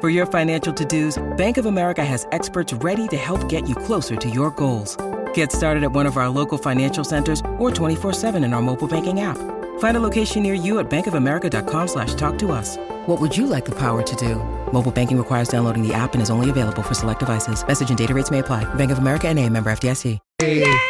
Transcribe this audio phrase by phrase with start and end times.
[0.00, 4.14] For your financial to-dos, Bank of America has experts ready to help get you closer
[4.14, 4.96] to your goals.
[5.34, 9.22] Get started at one of our local financial centers or 24-7 in our mobile banking
[9.22, 9.36] app.
[9.80, 12.76] Find a location near you at bankofamerica.com slash talk to us.
[13.06, 14.36] What would you like the power to do?
[14.72, 17.66] Mobile banking requires downloading the app and is only available for select devices.
[17.66, 18.72] Message and data rates may apply.
[18.74, 20.20] Bank of America and a member FDIC.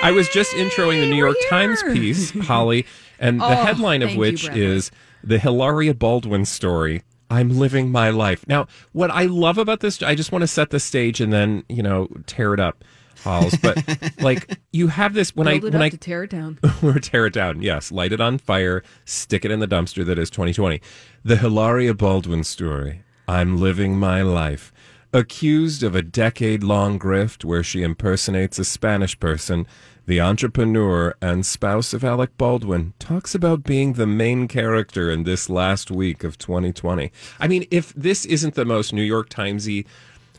[0.02, 2.84] I was just introing the New York Times piece, Holly,
[3.18, 4.90] and the Oh, headline of thank you, which is
[5.24, 7.02] the Hilaria Baldwin story.
[7.30, 8.46] I'm living my life.
[8.48, 11.64] Now, what I love about this, I just want to set the stage and then,
[11.68, 12.84] you know, tear it up,
[13.22, 13.54] Halls.
[13.56, 13.82] But
[14.20, 16.58] like, you have this when Build I it when up I to tear it down.
[16.82, 17.62] or tear it down.
[17.62, 20.80] Yes, light it on fire, stick it in the dumpster that is 2020.
[21.24, 23.02] The Hilaria Baldwin story.
[23.26, 24.72] I'm living my life.
[25.18, 29.66] Accused of a decade long grift where she impersonates a Spanish person,
[30.06, 35.50] the entrepreneur and spouse of Alec Baldwin talks about being the main character in this
[35.50, 37.10] last week of 2020.
[37.40, 39.86] I mean, if this isn't the most New York Timesy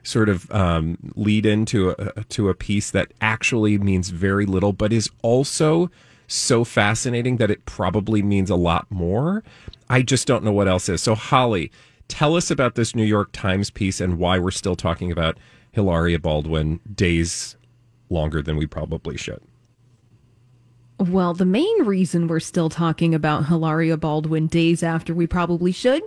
[0.02, 4.94] sort of um, lead into a, to a piece that actually means very little, but
[4.94, 5.92] is also
[6.26, 9.44] so fascinating that it probably means a lot more.
[9.90, 11.02] I just don't know what else is.
[11.04, 11.70] So, Holly,
[12.10, 15.38] tell us about this New York Times piece and why we're still talking about
[15.72, 17.56] Hilaria Baldwin days
[18.10, 19.42] longer than we probably should.
[21.00, 26.04] Well, the main reason we're still talking about Hilaria Baldwin days after we probably should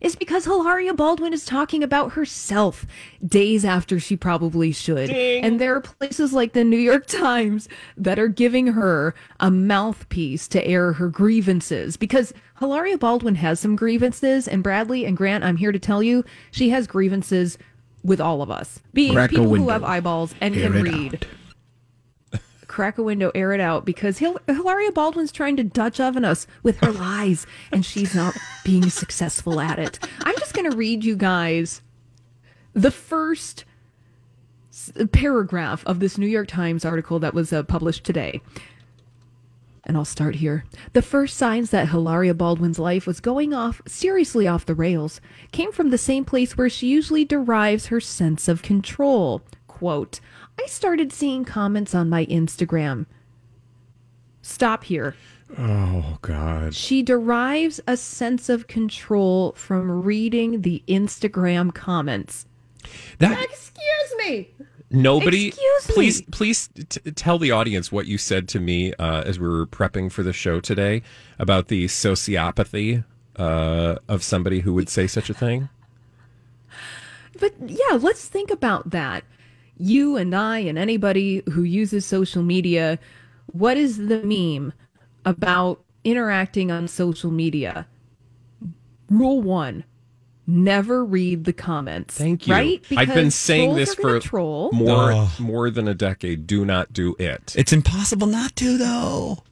[0.00, 2.84] is because Hilaria Baldwin is talking about herself
[3.26, 5.08] days after she probably should.
[5.08, 10.46] And there are places like the New York Times that are giving her a mouthpiece
[10.48, 15.56] to air her grievances because Hilaria Baldwin has some grievances and Bradley and Grant, I'm
[15.56, 17.58] here to tell you, she has grievances
[18.04, 18.80] with all of us.
[18.92, 21.26] Being Crack people who have eyeballs and can read
[22.32, 22.40] out.
[22.68, 26.46] crack a window, air it out because Hil- Hilaria Baldwin's trying to Dutch oven us
[26.62, 29.98] with her lies and she's not being successful at it.
[30.20, 31.82] I'm just going to read you guys
[32.72, 33.64] the first
[35.12, 38.40] paragraph of this New York Times article that was uh, published today.
[39.86, 40.64] And I'll start here.
[40.94, 45.20] The first signs that Hilaria Baldwin's life was going off seriously off the rails
[45.52, 49.42] came from the same place where she usually derives her sense of control.
[49.66, 50.20] Quote,
[50.58, 53.06] I started seeing comments on my Instagram.
[54.40, 55.16] Stop here.
[55.58, 56.74] Oh, God.
[56.74, 62.46] She derives a sense of control from reading the Instagram comments.
[63.18, 64.50] That Excuse me.
[64.94, 65.94] Nobody, Excuse me.
[65.94, 69.66] please, please t- tell the audience what you said to me uh, as we were
[69.66, 71.02] prepping for the show today
[71.38, 73.04] about the sociopathy
[73.36, 75.68] uh, of somebody who would say such a thing.
[77.40, 79.24] But yeah, let's think about that.
[79.76, 82.98] You and I and anybody who uses social media,
[83.46, 84.72] what is the meme
[85.24, 87.86] about interacting on social media?
[89.10, 89.84] Rule one
[90.46, 92.16] never read the comments.
[92.16, 92.54] Thank you.
[92.54, 92.84] Right?
[92.96, 94.70] I've been saying this for troll.
[94.72, 95.40] more Ugh.
[95.40, 96.46] more than a decade.
[96.46, 97.54] Do not do it.
[97.56, 99.42] It's impossible not to, though.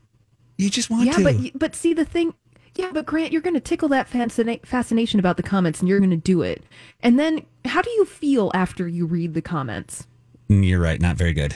[0.58, 1.22] You just want yeah, to.
[1.32, 2.34] Yeah, but but see the thing.
[2.75, 5.98] Yeah, but Grant, you're going to tickle that fascina- fascination about the comments, and you're
[5.98, 6.62] going to do it.
[7.03, 10.06] And then, how do you feel after you read the comments?
[10.48, 11.00] Mm, You're right.
[11.00, 11.54] Not very good.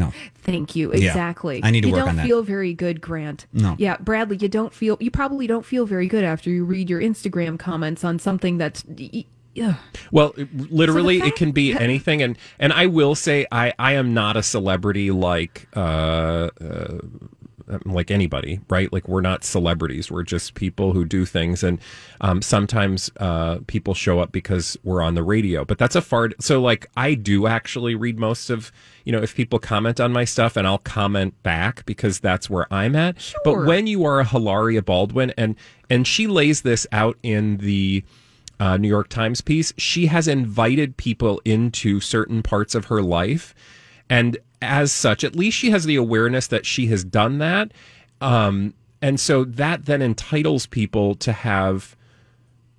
[0.00, 0.12] No.
[0.42, 0.90] Thank you.
[0.92, 1.60] Yeah, Exactly.
[1.62, 3.46] I need to you work don't feel very good, Grant.
[3.52, 3.76] No.
[3.78, 4.96] Yeah, Bradley, you don't feel.
[5.00, 8.84] You probably don't feel very good after you read your Instagram comments on something that's.
[8.86, 9.24] y- y-
[10.10, 13.72] Well, it- literally, So the it can be anything, and and I will say, I
[13.78, 16.98] I am not a celebrity like uh, uh
[17.84, 18.92] like anybody, right?
[18.92, 21.78] Like we're not celebrities; we're just people who do things, and
[22.20, 25.64] um, sometimes uh, people show up because we're on the radio.
[25.64, 26.30] But that's a far.
[26.40, 28.72] So, like, I do actually read most of,
[29.04, 32.72] you know, if people comment on my stuff, and I'll comment back because that's where
[32.72, 33.34] I'm at.
[33.44, 35.56] But when you are a Hilaria Baldwin, and
[35.88, 38.04] and she lays this out in the
[38.60, 43.54] uh, New York Times piece, she has invited people into certain parts of her life.
[44.08, 47.72] And as such, at least she has the awareness that she has done that.
[48.20, 51.96] Um, and so that then entitles people to have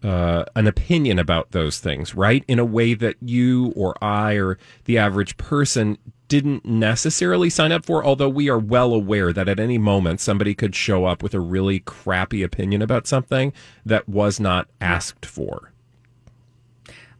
[0.03, 2.43] uh, an opinion about those things, right?
[2.47, 5.97] In a way that you or I or the average person
[6.27, 10.55] didn't necessarily sign up for, although we are well aware that at any moment somebody
[10.55, 13.51] could show up with a really crappy opinion about something
[13.85, 15.70] that was not asked for.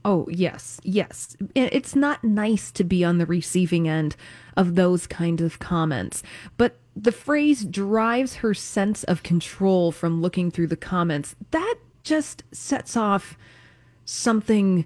[0.04, 1.38] Oh, yes, yes.
[1.54, 4.16] It's not nice to be on the receiving end
[4.58, 6.24] of those kind of comments.
[6.58, 11.36] But the phrase drives her sense of control from looking through the comments.
[11.52, 13.38] That just sets off
[14.06, 14.86] something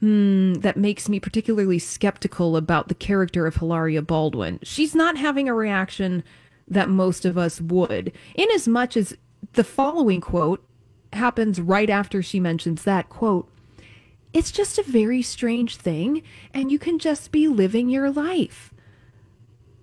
[0.00, 4.60] hmm, that makes me particularly skeptical about the character of Hilaria Baldwin.
[4.62, 6.22] She's not having a reaction
[6.68, 9.16] that most of us would, in as much as
[9.54, 10.64] the following quote
[11.12, 13.51] happens right after she mentions that quote
[14.32, 16.22] it's just a very strange thing,
[16.54, 18.72] and you can just be living your life.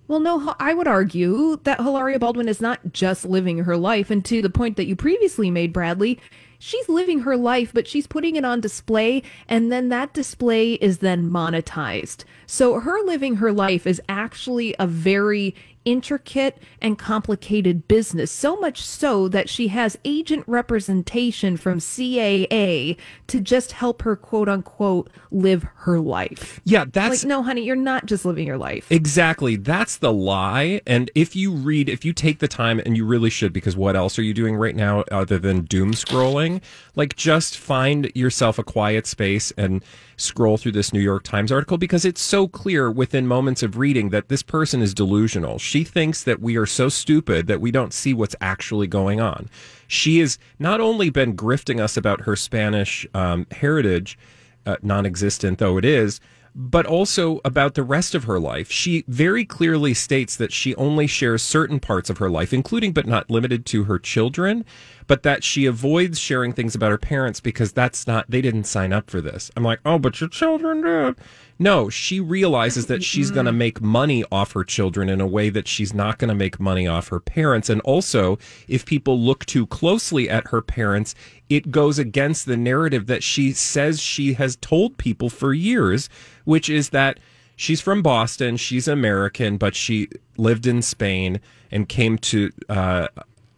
[0.08, 4.10] Well, no, I would argue that Hilaria Baldwin is not just living her life.
[4.10, 6.18] And to the point that you previously made, Bradley,
[6.58, 10.98] she's living her life, but she's putting it on display, and then that display is
[10.98, 12.24] then monetized.
[12.44, 18.82] So her living her life is actually a very intricate and complicated business, so much
[18.82, 22.96] so that she has agent representation from CAA
[23.26, 26.60] to just help her quote unquote live her life.
[26.64, 28.90] Yeah, that's Like, no, honey, you're not just living your life.
[28.90, 29.56] Exactly.
[29.56, 30.80] That's the lie.
[30.86, 33.96] And if you read, if you take the time, and you really should, because what
[33.96, 36.62] else are you doing right now other than doom scrolling?
[36.94, 39.84] Like, just find yourself a quiet space and
[40.20, 44.10] scroll through this New York Times article because it's so clear within moments of reading
[44.10, 45.58] that this person is delusional.
[45.58, 49.48] She thinks that we are so stupid that we don't see what's actually going on.
[49.88, 54.18] She has not only been grifting us about her Spanish um, heritage,
[54.66, 56.20] uh, non existent though it is,
[56.54, 58.70] but also about the rest of her life.
[58.70, 63.06] She very clearly states that she only shares certain parts of her life, including but
[63.06, 64.64] not limited to her children,
[65.06, 68.92] but that she avoids sharing things about her parents because that's not, they didn't sign
[68.92, 69.50] up for this.
[69.56, 71.16] I'm like, oh, but your children did.
[71.58, 75.50] No, she realizes that she's going to make money off her children in a way
[75.50, 77.68] that she's not going to make money off her parents.
[77.68, 81.14] And also, if people look too closely at her parents,
[81.50, 86.08] it goes against the narrative that she says she has told people for years,
[86.44, 87.18] which is that
[87.56, 90.08] she's from Boston, she's American, but she
[90.38, 91.40] lived in Spain
[91.72, 93.08] and came to uh,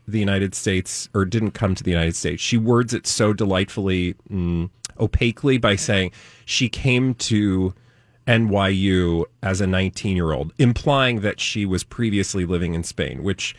[0.09, 2.43] the United States, or didn't come to the United States.
[2.43, 6.13] She words it so delightfully, mm, opaquely by saying
[6.47, 7.75] she came to
[8.27, 13.55] NYU as a 19 year old, implying that she was previously living in Spain, which,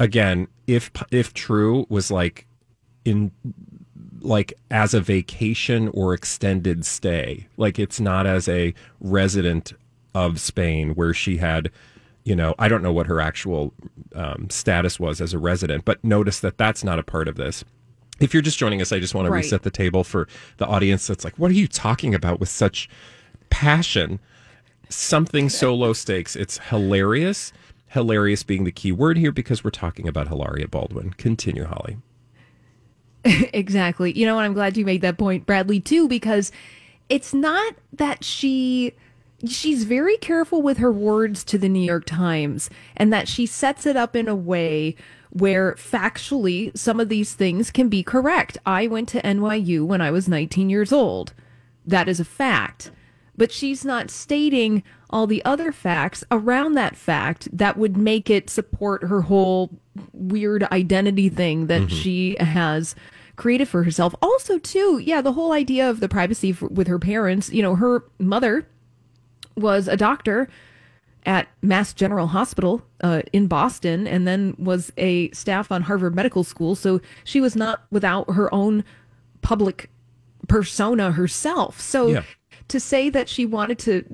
[0.00, 2.48] again, if if true, was like
[3.04, 3.32] in
[4.20, 7.46] like as a vacation or extended stay.
[7.56, 9.72] Like it's not as a resident
[10.14, 11.70] of Spain where she had,
[12.24, 13.72] you know, I don't know what her actual
[14.14, 17.64] um, status was as a resident, but notice that that's not a part of this.
[18.20, 19.44] If you're just joining us, I just want to Right.
[19.44, 20.26] reset the table for
[20.56, 22.88] the audience that's like, what are you talking about with such
[23.50, 24.18] passion?
[24.88, 26.34] Something so low stakes.
[26.34, 27.52] It's hilarious.
[27.88, 31.12] Hilarious being the key word here because we're talking about Hilaria Baldwin.
[31.12, 31.98] Continue, Holly.
[33.24, 34.12] exactly.
[34.18, 36.52] You know, and I'm glad you made that point, Bradley, too, because
[37.08, 38.94] it's not that she
[39.46, 43.86] she's very careful with her words to the New York Times and that she sets
[43.86, 44.96] it up in a way
[45.30, 48.58] where factually some of these things can be correct.
[48.66, 51.34] I went to NYU when I was 19 years old.
[51.86, 52.90] That is a fact.
[53.38, 58.50] But she's not stating all the other facts around that fact that would make it
[58.50, 59.70] support her whole
[60.12, 62.94] weird identity thing that she has
[63.36, 64.14] created for herself.
[64.20, 67.76] Also, too, yeah, the whole idea of the privacy f with her parents, you know,
[67.76, 68.66] her mother
[69.56, 70.48] was a doctor
[71.24, 76.42] at Mass General Hospital uh, in Boston and then was a staff on Harvard Medical
[76.44, 76.74] School.
[76.74, 78.84] So she was not without her own
[79.42, 79.90] public
[80.48, 81.80] persona herself.
[81.80, 82.22] So Yeah.
[82.68, 84.04] To say that she wanted to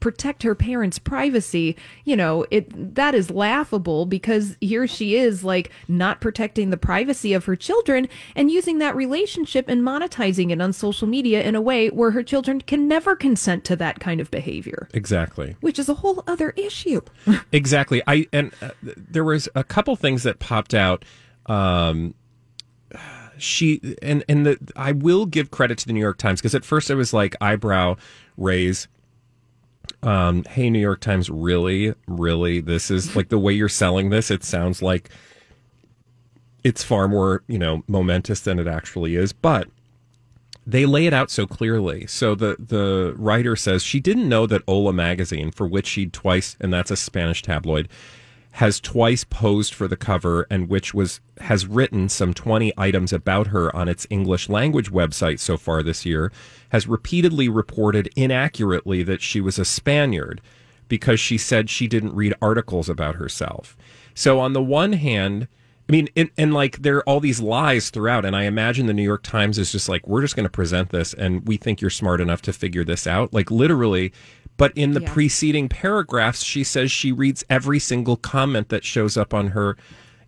[0.00, 5.70] protect her parents' privacy, you know, it that is laughable because here she is like
[5.88, 10.72] not protecting the privacy of her children and using that relationship and monetizing it on
[10.72, 14.30] social media in a way where her children can never consent to that kind of
[14.30, 15.56] behavior, Exactly.
[15.60, 17.00] which is a whole other issue.
[17.52, 18.02] Exactly.
[18.06, 21.04] I and uh, there was a couple things that popped out.
[21.46, 22.14] Um,
[23.38, 26.64] she and and the I will give credit to the New York Times because at
[26.64, 27.96] first I was like eyebrow
[28.36, 28.88] raise.
[30.02, 34.30] Um, hey, New York Times, really, really, this is like the way you're selling this.
[34.30, 35.10] It sounds like
[36.64, 39.68] it's far more you know momentous than it actually is, but
[40.66, 42.06] they lay it out so clearly.
[42.06, 46.56] So the the writer says she didn't know that Hola magazine, for which she'd twice,
[46.60, 47.88] and that's a Spanish tabloid,
[48.58, 53.46] has twice posed for the cover, and which was has written some twenty items about
[53.46, 56.32] her on its English language website so far this year,
[56.70, 60.40] has repeatedly reported inaccurately that she was a Spaniard
[60.88, 63.76] because she said she didn't read articles about herself.
[64.12, 65.46] So on the one hand,
[65.88, 68.92] I mean, and, and like there are all these lies throughout, and I imagine the
[68.92, 71.80] New York Times is just like, we're just going to present this, and we think
[71.80, 74.12] you're smart enough to figure this out, like literally.
[74.58, 75.12] But in the Yeah.
[75.12, 79.78] preceding paragraphs, she says she reads every single comment that shows up on her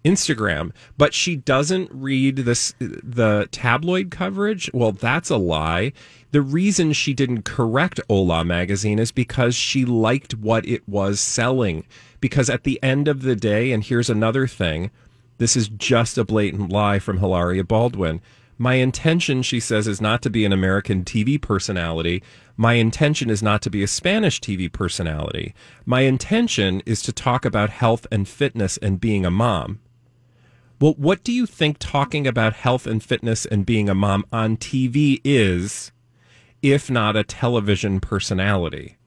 [0.02, 4.70] Instagram, but she doesn't read this the tabloid coverage.
[4.72, 5.92] Well, that's a lie.
[6.30, 11.84] The reason she didn't correct Hola magazine is because she liked what it was selling.
[12.20, 14.90] Because at the end of the day, and here's another thing,
[15.38, 18.20] this is just a blatant lie from Hilaria Baldwin.
[18.62, 22.22] My intention, she says, is not to be an American TV personality.
[22.58, 25.54] My intention is not to be a Spanish TV personality.
[25.86, 29.80] My intention is to talk about health and fitness and being a mom.
[30.78, 34.58] Well, what do you think talking about health and fitness and being a mom on
[34.58, 35.90] TV is,
[36.60, 38.98] if not a television personality?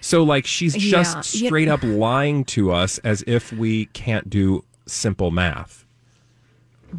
[0.00, 1.48] So, like, she's just Yeah, yeah.
[1.48, 5.81] straight up lying to us as if we can't do simple math.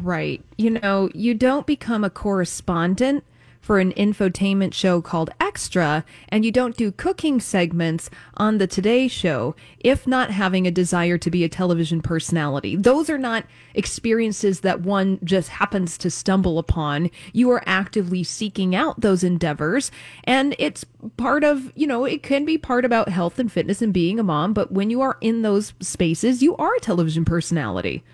[0.02, 0.42] Right.
[0.58, 3.24] You know, you don't become a correspondent
[3.64, 9.08] for an infotainment show called Extra, and you don't do cooking segments on the Today
[9.08, 12.76] Show if not having a desire to be a television personality.
[12.76, 17.10] Those are not experiences that one just happens to stumble upon.
[17.32, 19.90] You are actively seeking out those endeavors,
[20.24, 20.84] and it's
[21.16, 24.22] part of, you know, it can be part about health and fitness and being a
[24.22, 28.04] mom, but when you are in those spaces, you are a television personality.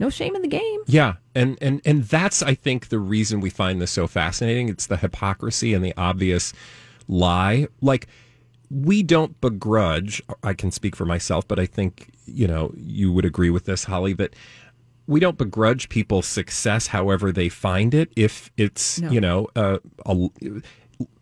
[0.00, 0.80] No shame in the game.
[0.86, 4.70] Yeah, and and and that's I think the reason we find this so fascinating.
[4.70, 6.54] It's the hypocrisy and the obvious
[7.06, 7.68] lie.
[7.82, 8.08] Like
[8.70, 10.22] we don't begrudge.
[10.42, 13.84] I can speak for myself, but I think you know you would agree with this,
[13.84, 14.14] Holly.
[14.14, 14.34] That
[15.06, 18.10] we don't begrudge people's success, however they find it.
[18.16, 19.10] If it's No.
[19.10, 20.30] you know uh, a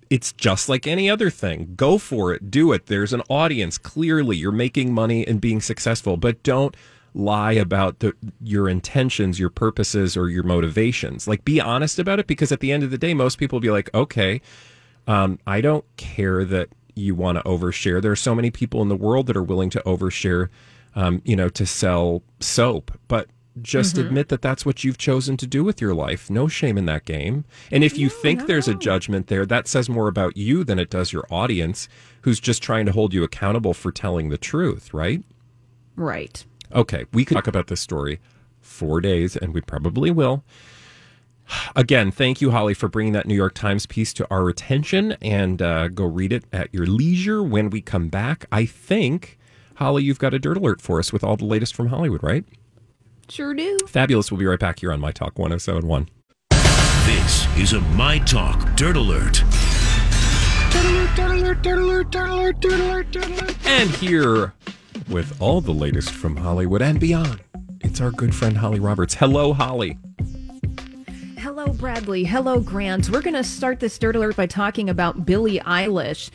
[0.08, 1.73] it's just like any other thing.
[1.76, 2.87] Go for it, do it.
[2.87, 3.76] There's an audience.
[3.76, 6.76] Clearly, you're making money and being successful, but don't
[7.15, 11.27] lie about the, your intentions, your purposes, or your motivations.
[11.27, 13.62] Like, be honest about it because at the end of the day, most people will
[13.62, 14.41] be like, okay,
[15.07, 18.03] um, I don't care that you want to overshare.
[18.03, 20.49] There are so many people in the world that are willing to overshare,
[20.95, 23.29] um, you know, to sell soap, but
[23.62, 26.31] just admit that that's what you've chosen to do with your life.
[26.31, 27.45] No shame in that game.
[27.73, 30.91] And if you think there's a judgment there, that says more about you than it
[30.91, 31.88] does your audience,
[32.23, 35.23] who's just trying to hold you accountable for telling the truth, right?
[35.97, 36.45] Right.
[36.75, 38.20] Okay, we could talk about this story
[38.60, 40.44] four days, and we probably will.
[41.75, 45.62] Again, thank you, Holly, for bringing that New York Times piece to our attention, and
[45.62, 48.44] uh, go read it at your leisure when we come back.
[48.52, 49.38] I think,
[49.76, 52.44] Holly, you've got a dirt alert for us with all the latest from Hollywood, right?
[53.30, 53.78] Sure do.
[53.87, 54.30] Fabulous.
[54.30, 56.08] We'll be right back here on My Talk 1071.
[57.06, 59.42] This is a My Talk Dirt Alert.
[63.66, 64.54] And here
[65.09, 67.40] with all the latest from Hollywood and beyond,
[67.81, 69.14] it's our good friend Holly Roberts.
[69.14, 69.99] Hello, Holly.
[71.38, 72.25] Hello, Bradley.
[72.25, 73.11] Hello, Grant.
[73.11, 76.31] We're going to start this dirt alert by talking about Billie Eilish,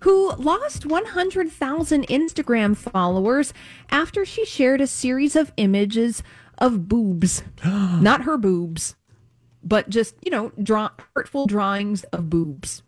[0.00, 3.52] who lost 100,000 Instagram followers
[3.90, 6.22] after she shared a series of images
[6.58, 7.42] of boobs.
[7.64, 8.96] Not her boobs,
[9.62, 12.82] but just, you know, draw artful drawings of boobs.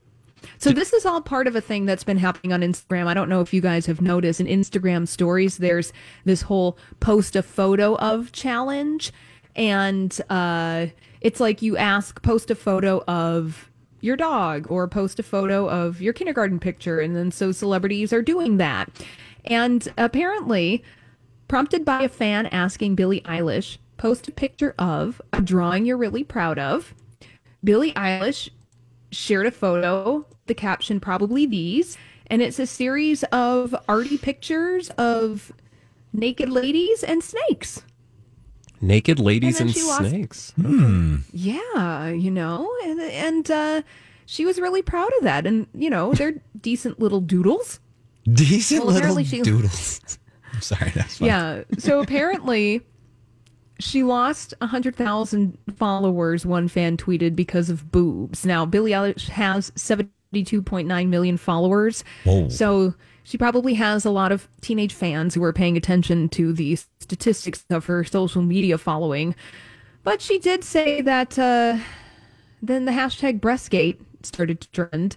[0.56, 3.06] So this is all part of a thing that's been happening on Instagram.
[3.06, 5.92] I don't know if you guys have noticed in Instagram stories there's
[6.24, 9.12] this whole post a photo of challenge
[9.54, 10.86] and uh
[11.20, 16.00] it's like you ask post a photo of your dog or post a photo of
[16.00, 18.88] your kindergarten picture and then so celebrities are doing that.
[19.44, 20.84] And apparently
[21.48, 26.24] prompted by a fan asking Billie Eilish post a picture of a drawing you're really
[26.24, 26.94] proud of.
[27.64, 28.50] Billie Eilish
[29.10, 35.52] shared a photo, the caption probably these, and it's a series of arty pictures of
[36.12, 37.82] naked ladies and snakes.
[38.80, 40.52] Naked ladies And and, then she lost- snakes.
[41.32, 43.82] Yeah, you know, and and uh
[44.26, 47.80] she was really proud of that and you know, they're decent little doodles.
[48.30, 50.00] Decent Well, little she- doodles.
[50.52, 51.26] I'm sorry, that's fine.
[51.28, 51.62] Yeah.
[51.78, 52.82] So apparently
[53.80, 58.44] she lost 100,000 followers, one fan tweeted, because of boobs.
[58.44, 59.70] Now, Billie Eilish has
[60.34, 62.04] 72.9 million followers.
[62.24, 62.48] Whoa.
[62.48, 62.94] So
[63.24, 67.64] she probably has a lot of teenage fans who are paying attention to the statistics
[67.70, 69.34] of her social media following.
[70.02, 71.78] But she did say that uh,
[72.62, 75.16] then the hashtag breastgate started to trend.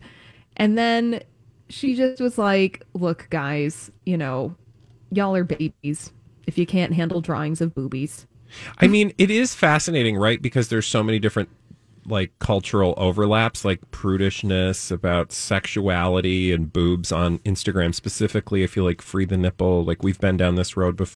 [0.57, 1.21] And then
[1.69, 4.55] she just was like, look, guys, you know,
[5.11, 6.11] y'all are babies
[6.47, 8.27] if you can't handle drawings of boobies.
[8.79, 10.41] I mean, it is fascinating, right?
[10.41, 11.49] Because there's so many different
[12.05, 18.63] like cultural overlaps, like prudishness about sexuality and boobs on Instagram specifically.
[18.63, 21.15] I feel like free the nipple, like we've been down this road before.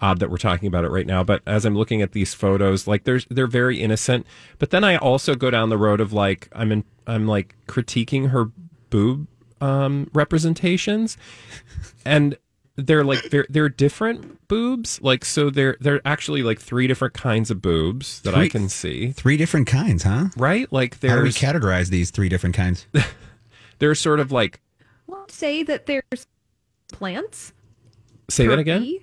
[0.00, 2.86] odd that we're talking about it right now but as i'm looking at these photos
[2.86, 4.26] like there's they're very innocent.
[4.58, 8.30] But then i also go down the road of like i'm in i'm like critiquing
[8.30, 8.50] her
[8.90, 9.26] boob
[9.60, 11.16] um representations.
[12.04, 12.36] And
[12.76, 15.00] they're like they're they're different boobs.
[15.02, 19.10] Like so they're they're actually like three different kinds of boobs that i can see.
[19.12, 20.26] Three different kinds, huh?
[20.36, 20.72] right?
[20.72, 22.86] Like How do we categorize these three different kinds?
[23.78, 24.60] they're sort of like
[25.06, 26.26] Well, say that there's
[26.92, 27.52] plants.
[28.30, 29.00] say that perky, again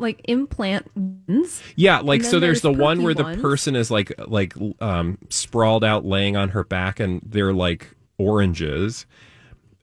[0.00, 1.62] Like implant ones.
[1.76, 5.18] Yeah, like so there's, there's the one perky where the person is like like um
[5.28, 9.06] sprawled out laying on her back and they're like oranges.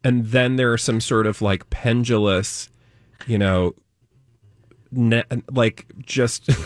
[0.03, 2.69] And then there are some sort of like pendulous,
[3.25, 3.73] you know,
[4.91, 6.49] ne- like just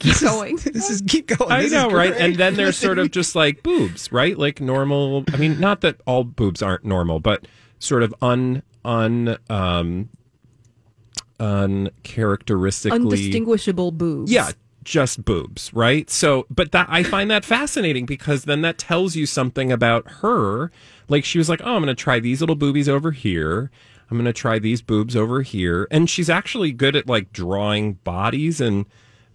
[0.00, 0.56] Keep going.
[0.56, 1.50] this is keep going.
[1.50, 2.12] I This is know, right?
[2.12, 4.36] And then there's sort of just like boobs, right?
[4.36, 5.24] Like normal.
[5.32, 7.46] I mean, not that all boobs aren't normal, but
[7.78, 10.10] sort of un un um
[11.40, 14.30] uncharacteristically Undistinguishable boobs.
[14.30, 14.50] Yeah,
[14.84, 16.08] just boobs, right?
[16.10, 20.70] So, but that I find that fascinating because then that tells you something about her.
[21.08, 23.70] Like she was like, "Oh, I'm going to try these little boobies over here.
[24.10, 27.94] I'm going to try these boobs over here." And she's actually good at like drawing
[27.94, 28.86] bodies and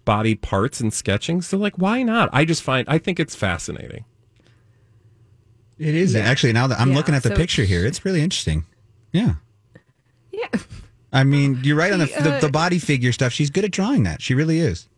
[0.04, 1.42] body parts and sketching.
[1.42, 2.30] So like, why not?
[2.32, 4.04] I just find I think it's fascinating.
[5.78, 8.20] It is actually now that I'm Yeah, looking at the so- picture here, it's really
[8.22, 8.64] interesting.
[9.12, 9.34] Yeah.
[10.30, 10.48] Yeah.
[11.12, 13.32] I mean, you're right on the, She, the uh, the body figure stuff.
[13.32, 14.22] She's good at drawing that.
[14.22, 14.88] She really is.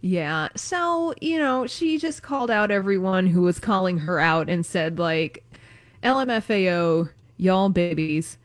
[0.00, 0.48] Yeah.
[0.56, 4.98] So, you know, she just called out everyone who was calling her out and said,
[4.98, 5.44] like,
[6.02, 8.38] LMFAO, y'all babies,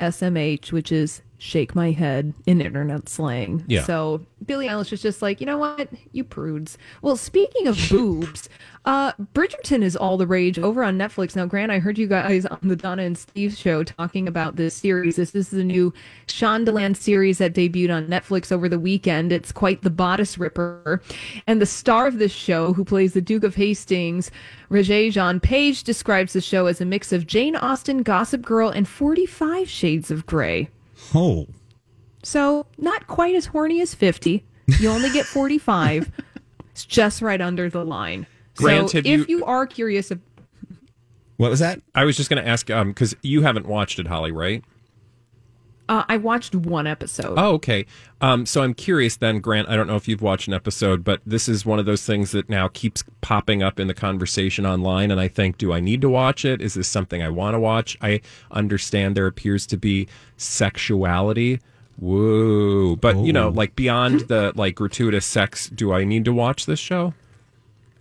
[0.00, 3.64] SMH, which is shake my head in internet slang.
[3.68, 3.84] Yeah.
[3.84, 5.88] So Billie Eilish is just like, you know what?
[6.10, 6.76] You prudes.
[7.00, 8.48] Well, speaking of boobs,
[8.84, 11.36] uh, Bridgerton is all the rage over on Netflix.
[11.36, 14.74] Now, Grant, I heard you guys on the Donna and Steve show talking about this
[14.74, 15.16] series.
[15.16, 15.94] This is the new
[16.26, 19.30] Shondaland series that debuted on Netflix over the weekend.
[19.30, 21.00] It's quite the bodice ripper.
[21.46, 24.32] And the star of this show, who plays the Duke of Hastings,
[24.70, 28.88] Regé Jean Page, describes the show as a mix of Jane Austen, Gossip Girl, and
[28.88, 30.68] 45 Shades of Grey.
[31.14, 31.46] Oh,
[32.22, 34.44] So, not quite as horny as 50.
[34.80, 36.10] You only get 45.
[36.70, 38.26] it's just right under the line.
[38.56, 40.20] Grant, so, if you- you are curious, of,
[41.36, 41.80] what was that?
[41.94, 44.64] I was just going to ask um cuz you haven't watched it, Holly, right?
[45.88, 47.34] Uh, I watched one episode.
[47.38, 47.86] Oh, okay.
[48.20, 49.68] Um, so I'm curious then, Grant.
[49.68, 52.32] I don't know if you've watched an episode, but this is one of those things
[52.32, 55.10] that now keeps popping up in the conversation online.
[55.10, 56.60] And I think, do I need to watch it?
[56.60, 57.96] Is this something I want to watch?
[58.00, 58.20] I
[58.50, 61.60] understand there appears to be sexuality.
[61.98, 62.96] Woo.
[62.96, 66.78] But, you know, like beyond the like gratuitous sex, do I need to watch this
[66.78, 67.14] show?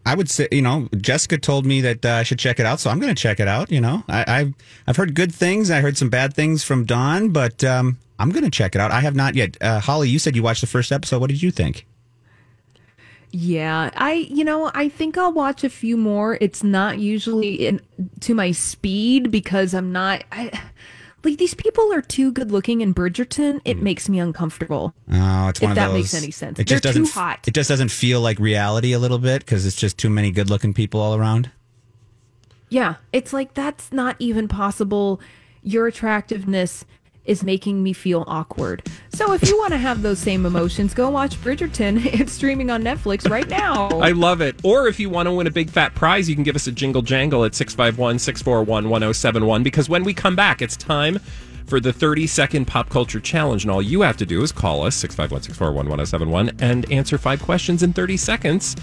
[0.07, 2.79] I would say, you know, Jessica told me that uh, I should check it out,
[2.79, 3.69] so I'm going to check it out.
[3.69, 4.53] You know, I, I've
[4.87, 5.69] I've heard good things.
[5.69, 8.91] I heard some bad things from Dawn, but um, I'm going to check it out.
[8.91, 9.57] I have not yet.
[9.59, 11.19] Uh, Holly, you said you watched the first episode.
[11.19, 11.85] What did you think?
[13.31, 16.37] Yeah, I you know I think I'll watch a few more.
[16.39, 17.81] It's not usually in
[18.21, 20.23] to my speed because I'm not.
[20.31, 20.57] I,
[21.23, 23.61] like these people are too good looking in Bridgerton.
[23.65, 23.83] It hmm.
[23.83, 24.93] makes me uncomfortable.
[25.11, 25.93] Oh, it's If of that those.
[25.93, 26.59] makes any sense.
[26.59, 27.05] It just They're doesn't.
[27.05, 27.47] too hot.
[27.47, 30.73] It just doesn't feel like reality a little bit because it's just too many good-looking
[30.73, 31.51] people all around.
[32.69, 35.21] Yeah, it's like that's not even possible.
[35.63, 36.85] Your attractiveness
[37.27, 38.87] is making me feel awkward.
[39.13, 42.05] So if you want to have those same emotions, go watch Bridgerton.
[42.17, 43.89] It's streaming on Netflix right now.
[43.99, 44.55] I love it.
[44.63, 46.71] Or if you want to win a big fat prize, you can give us a
[46.71, 51.19] jingle jangle at 651 641 1071 because when we come back, it's time
[51.67, 53.63] for the 30 second pop culture challenge.
[53.63, 57.41] And all you have to do is call us 651 641 1071 and answer five
[57.41, 58.75] questions in 30 seconds,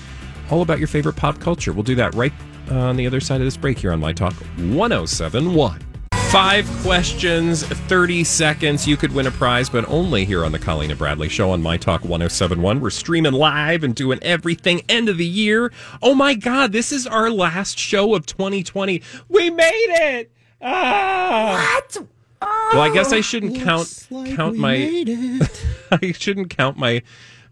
[0.50, 1.72] all about your favorite pop culture.
[1.72, 2.32] We'll do that right
[2.70, 5.93] on the other side of this break here on My Talk 1071.
[6.34, 8.88] Five questions, 30 seconds.
[8.88, 11.62] You could win a prize, but only here on the Colleen and Bradley Show on
[11.62, 12.80] My Talk 1071.
[12.80, 15.72] We're streaming live and doing everything end of the year.
[16.02, 19.00] Oh my God, this is our last show of 2020.
[19.28, 20.32] We made it!
[20.60, 21.82] Ah!
[21.92, 22.08] What?
[22.40, 24.74] well, I guess I shouldn't count like count my.
[25.92, 27.02] I shouldn't count my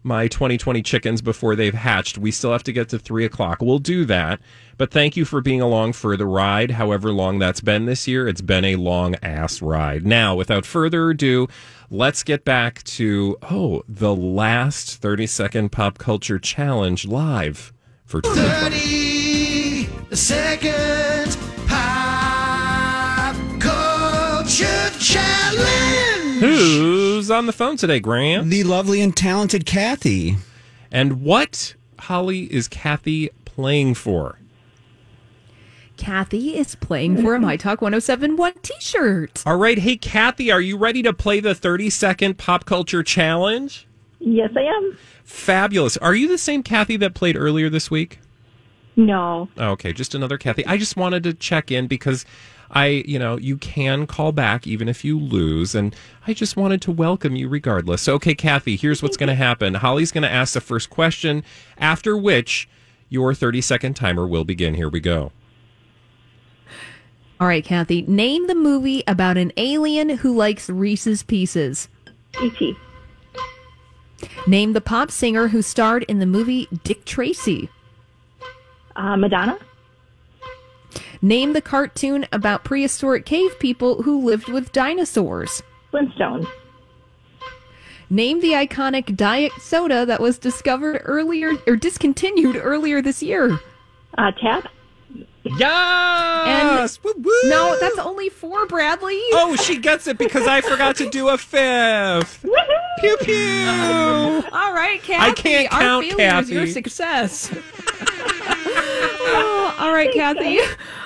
[0.03, 2.17] my 2020 chickens before they've hatched.
[2.17, 3.61] We still have to get to three o'clock.
[3.61, 4.41] We'll do that.
[4.77, 8.27] But thank you for being along for the ride, however long that's been this year.
[8.27, 10.05] It's been a long ass ride.
[10.05, 11.47] Now, without further ado,
[11.89, 17.71] let's get back to oh, the last 30 second pop culture challenge live
[18.05, 19.83] for 2020.
[19.83, 26.39] 30 second pop culture challenge.
[26.39, 28.49] Who's on the phone today, Grant?
[28.49, 30.37] The lovely and talented Kathy.
[30.91, 34.39] And what, Holly, is Kathy playing for?
[35.97, 39.43] Kathy is playing for a My Talk 1071 t shirt.
[39.45, 39.77] All right.
[39.77, 43.87] Hey, Kathy, are you ready to play the 30 second pop culture challenge?
[44.19, 44.97] Yes, I am.
[45.23, 45.97] Fabulous.
[45.97, 48.19] Are you the same Kathy that played earlier this week?
[48.95, 49.49] No.
[49.57, 50.65] Oh, Okay, just another Kathy.
[50.65, 52.25] I just wanted to check in because
[52.71, 56.81] I, you know, you can call back even if you lose, and I just wanted
[56.83, 58.01] to welcome you regardless.
[58.01, 59.75] So, okay, Kathy, here's what's going to happen.
[59.75, 61.43] Holly's going to ask the first question,
[61.77, 62.67] after which
[63.09, 64.73] your 30 second timer will begin.
[64.73, 65.31] Here we go.
[67.43, 71.89] All right, Kathy, name the movie about an alien who likes Reese's Pieces.
[72.41, 72.73] E.T.
[74.47, 77.69] Name the pop singer who starred in the movie Dick Tracy.
[78.95, 79.59] Uh, Madonna.
[81.21, 85.61] Name the cartoon about prehistoric cave people who lived with dinosaurs.
[85.91, 86.47] Flintstones.
[88.09, 93.59] Name the iconic diet soda that was discovered earlier or discontinued earlier this year.
[94.17, 94.63] Uh, Tab.
[95.43, 96.99] Yes!
[97.03, 97.31] Woo, woo!
[97.45, 99.19] No, that's only four, Bradley.
[99.33, 102.41] Oh, she gets it because I forgot to do a fifth.
[102.99, 103.67] Pew pew.
[104.51, 105.31] All right, Kathy.
[105.31, 107.53] I can't Our count, failure is your success.
[109.25, 110.59] Oh, all right, Kathy.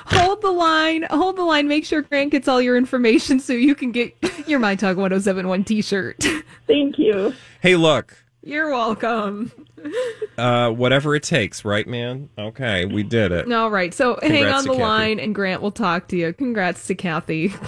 [0.06, 1.04] Hold the line.
[1.10, 1.68] Hold the line.
[1.68, 4.16] Make sure Grant gets all your information so you can get
[4.48, 6.24] your My Talk 1071 t shirt.
[6.68, 7.34] Thank you.
[7.62, 8.24] Hey, look.
[8.48, 9.52] You're welcome.
[10.38, 12.30] Uh, whatever it takes, right, man?
[12.38, 13.52] Okay, we did it.
[13.52, 13.92] All right.
[13.94, 14.82] So hang on the Kathy.
[14.82, 16.34] line and Grant will talk to you.
[16.34, 17.54] Congrats to Kathy.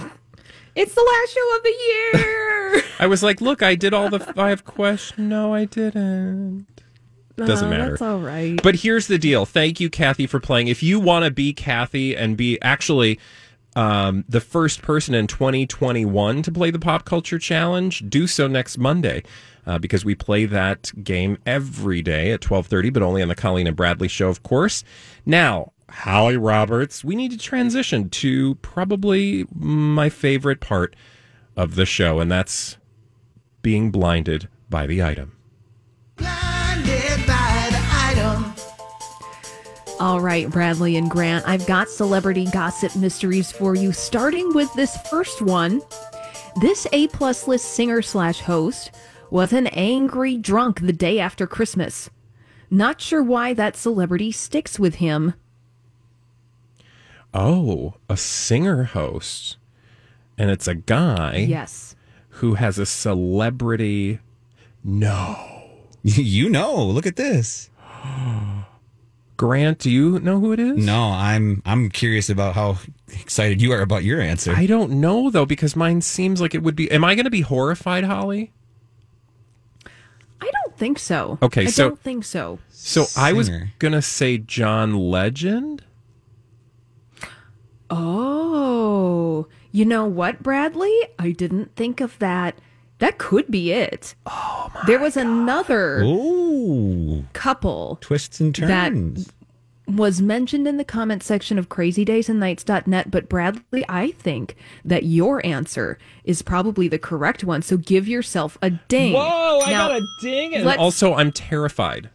[0.76, 1.76] It's the last show of the
[2.78, 2.82] year.
[3.00, 5.18] I was like, look, I did all the five questions.
[5.18, 6.66] No, I didn't.
[7.36, 7.90] Doesn't Oh, matter.
[7.90, 8.60] That's all right.
[8.62, 9.44] But here's the deal.
[9.46, 10.68] Thank you, Kathy, for playing.
[10.68, 13.18] If you want to be Kathy and be actually
[13.74, 18.78] um, the first person in 2021 to play the Pop Culture Challenge, do so next
[18.78, 19.24] Monday.
[19.70, 23.68] Uh, because we play that game every day at 12:30, but only on the Colleen
[23.68, 24.82] and Bradley show, of course.
[25.24, 30.96] Now, Holly Roberts, we need to transition to probably my favorite part
[31.54, 32.78] of the show, and that's
[33.62, 35.36] being blinded by the item.
[36.16, 38.52] Blinded by the item.
[40.00, 44.96] All right, Bradley and Grant, I've got celebrity gossip mysteries for you, starting with this
[45.08, 45.80] first one.
[46.60, 48.90] This A plus list singer slash host
[49.30, 52.10] was an angry drunk the day after Christmas.
[52.70, 55.34] Not sure why that celebrity sticks with him.
[57.32, 59.56] Oh, a singer host.
[60.38, 61.94] And it's a guy Yes.
[62.40, 64.18] who has a celebrity.
[64.84, 65.36] No.
[66.02, 67.68] You know, look at this.
[69.36, 70.78] Grant, do you know who it is?
[70.84, 72.78] No, I'm I'm curious about how
[73.20, 74.54] excited you are about your answer.
[74.56, 76.90] I don't know, though, because mine seems like it would be.
[76.90, 78.50] Am I going to be horrified, Holly?
[80.80, 81.38] I don't think so.
[81.42, 82.58] Okay, I so- don't think so.
[82.70, 83.72] So I was Singer.
[83.78, 85.84] going to say John Legend.
[87.90, 90.96] Oh, you know what, Bradley?
[91.18, 92.56] I didn't think of that.
[92.98, 94.14] That could be it.
[94.26, 99.30] Oh my There was another Ooh, couple twists and That- turns.
[99.96, 105.98] Was mentioned in the comment section of crazydaysandnights.net, but Bradley, I think that your answer
[106.24, 107.62] is probably the correct one.
[107.62, 109.12] So give yourself a ding.
[109.14, 110.54] Whoa, I Now, got a ding.
[110.54, 112.10] And also, I'm terrified.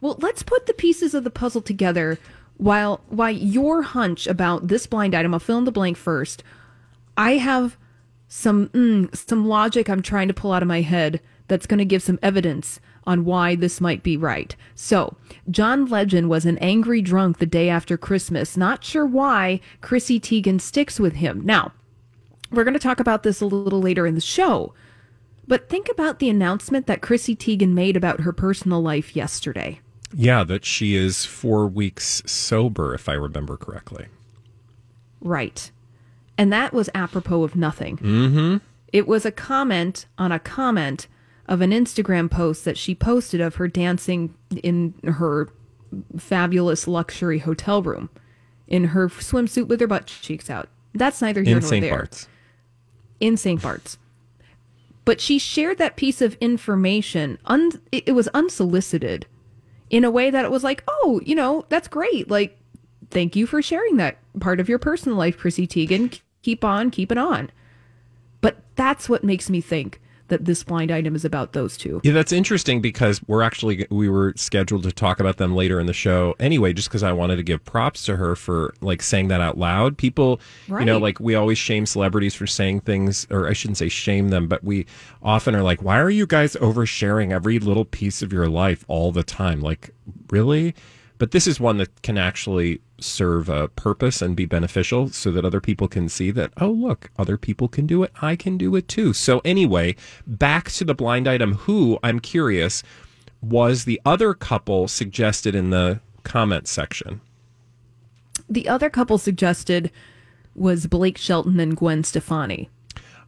[0.00, 2.18] Well, let's put the pieces of the puzzle together.
[2.56, 6.42] While why your hunch about this blind item, I'll fill in the blank first.
[7.16, 7.76] I have
[8.28, 11.84] some mm, some logic I'm trying to pull out of my head that's going to
[11.84, 14.54] give some evidence on why this might be right.
[14.74, 15.16] So,
[15.50, 18.56] John Legend was an angry drunk the day after Christmas.
[18.56, 21.44] Not sure why Chrissy Teigen sticks with him.
[21.44, 21.72] Now,
[22.50, 24.74] we're going to talk about this a little later in the show.
[25.48, 29.80] But think about the announcement that Chrissy Teigen made about her personal life yesterday.
[30.14, 34.06] Yeah, that she is four weeks sober, if I remember correctly.
[35.20, 35.70] Right.
[36.36, 37.96] And that was apropos of nothing.
[37.98, 38.56] Mm-hmm.
[38.92, 41.06] It was a comment on a comment
[41.46, 45.48] of an Instagram post that she posted of her dancing in her
[46.16, 48.08] fabulous luxury hotel room
[48.66, 50.68] in her swimsuit with her butt cheeks out.
[50.94, 51.82] That's neither here In nor St.
[51.82, 51.94] there.
[51.94, 52.28] Bart's.
[53.20, 53.60] In St.
[53.60, 53.98] Bart's.
[55.04, 57.38] But she shared that piece of information.
[57.46, 59.26] Un- it, it was unsolicited
[59.90, 62.30] in a way that it was like, oh, you know, that's great.
[62.30, 62.58] Like,
[63.10, 66.18] thank you for sharing that part of your personal life, Chrissy Teigen.
[66.42, 67.50] Keep on, keep it on.
[68.40, 70.00] But that's what makes me think
[70.32, 72.00] that this blind item is about those two.
[72.02, 75.84] Yeah, that's interesting because we're actually we were scheduled to talk about them later in
[75.84, 76.72] the show anyway.
[76.72, 79.98] Just because I wanted to give props to her for like saying that out loud.
[79.98, 83.90] People, you know, like we always shame celebrities for saying things, or I shouldn't say
[83.90, 84.86] shame them, but we
[85.22, 89.12] often are like, "Why are you guys oversharing every little piece of your life all
[89.12, 89.90] the time?" Like,
[90.30, 90.74] really?
[91.22, 95.44] But this is one that can actually serve a purpose and be beneficial so that
[95.44, 98.10] other people can see that, oh, look, other people can do it.
[98.20, 99.12] I can do it too.
[99.12, 99.94] So, anyway,
[100.26, 101.54] back to the blind item.
[101.58, 102.82] Who, I'm curious,
[103.40, 107.20] was the other couple suggested in the comment section?
[108.48, 109.92] The other couple suggested
[110.56, 112.68] was Blake Shelton and Gwen Stefani.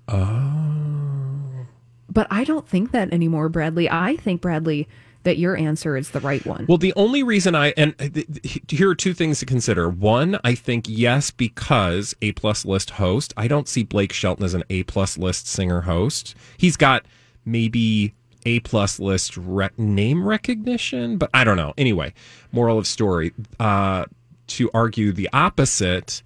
[0.08, 1.66] Oh.
[2.10, 3.88] But I don't think that anymore, Bradley.
[3.88, 4.88] I think, Bradley,
[5.24, 6.66] that your answer is the right one.
[6.68, 7.94] Well, the only reason I and
[8.68, 9.88] here are two things to consider.
[9.88, 13.34] One, I think yes because A plus list host.
[13.36, 16.34] I don't see Blake Shelton as an A plus list singer host.
[16.56, 17.04] He's got
[17.44, 18.14] maybe
[18.46, 19.36] A plus list
[19.76, 21.74] name recognition, but I don't know.
[21.76, 22.14] Anyway,
[22.52, 24.04] moral of story: uh,
[24.48, 26.22] to argue the opposite.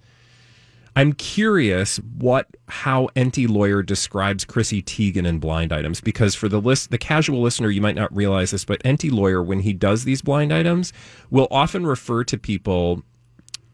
[0.95, 6.59] I'm curious what how Enty Lawyer describes Chrissy Teigen in blind items because for the
[6.59, 10.03] list the casual listener you might not realize this but Enty Lawyer when he does
[10.03, 10.91] these blind items
[11.29, 13.03] will often refer to people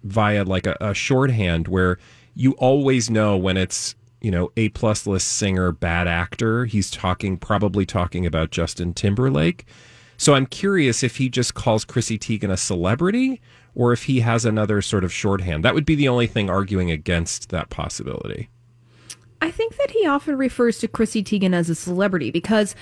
[0.03, 1.97] via like a, a shorthand where
[2.35, 7.37] you always know when it's you know a plus list singer bad actor he's talking
[7.37, 9.65] probably talking about Justin Timberlake.
[10.17, 13.41] So I'm curious if he just calls Chrissy Teigen a celebrity
[13.75, 15.63] or if he has another sort of shorthand.
[15.63, 18.49] That would be the only thing arguing against that possibility.
[19.41, 22.73] I think that he often refers to Chrissy Teigen as a celebrity because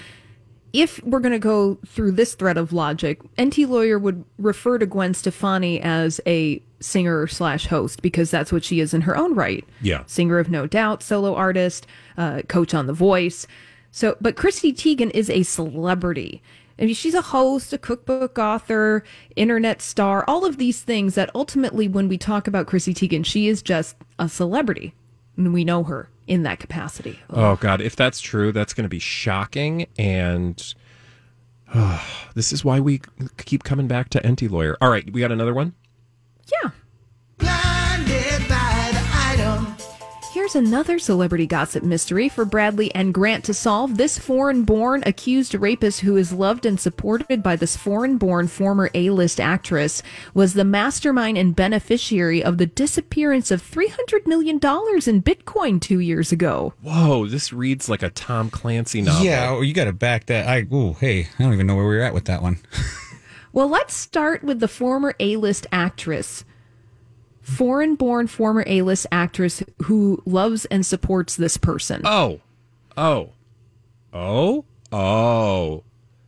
[0.71, 4.86] if we're going to go through this thread of logic, Enty Lawyer would refer to
[4.86, 9.36] Gwen Stefani as a singer slash host because that's what she is in her own
[9.36, 9.63] right.
[9.82, 10.03] Yeah.
[10.06, 11.86] Singer of No Doubt, solo artist,
[12.17, 13.45] uh, coach on The Voice.
[13.91, 16.41] So, but Chrissy Teigen is a celebrity.
[16.79, 19.03] I mean, she's a host, a cookbook author,
[19.36, 23.47] internet star, all of these things that ultimately, when we talk about Chrissy Teigen, she
[23.47, 24.93] is just a celebrity.
[25.38, 27.19] And we know her in that capacity.
[27.29, 29.88] Oh God, if that's true, that's going to be shocking.
[29.97, 30.73] And
[31.73, 32.05] oh,
[32.36, 33.01] this is why we
[33.38, 34.77] keep coming back to Enty Lawyer.
[34.81, 35.73] All right, we got another one.
[37.41, 37.72] Yeah.
[40.43, 43.95] Here's another celebrity gossip mystery for Bradley and Grant to solve.
[43.95, 48.89] This foreign born accused rapist, who is loved and supported by this foreign born former
[48.93, 50.03] A list actress,
[50.34, 54.60] was the mastermind and beneficiary of the disappearance of $300 million in
[55.23, 56.73] Bitcoin two years ago.
[56.82, 59.23] Whoa, this reads like a Tom Clancy novel.
[59.23, 60.45] Yeah, oh, you got to back that.
[60.45, 62.58] I oh hey, I don't even know where we're at with that one.
[63.53, 66.43] Well, let's start with the former A list actress.
[67.43, 72.01] Foreign born former A list actress who loves and supports this person.
[72.06, 72.39] Oh,
[72.97, 73.32] oh,
[74.13, 75.84] oh, oh.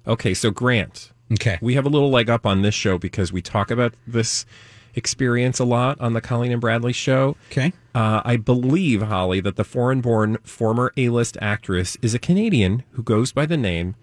[0.06, 1.12] Okay, so Grant.
[1.32, 1.58] Okay.
[1.62, 4.46] We have a little leg up on this show because we talk about this
[4.94, 7.36] experience a lot on the Colleen and Bradley show.
[7.50, 7.74] Okay.
[7.94, 12.84] Uh, I believe, Holly, that the foreign born former A list actress is a Canadian
[12.92, 13.96] who goes by the name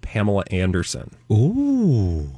[0.00, 1.16] Pamela Anderson.
[1.30, 2.30] Ooh.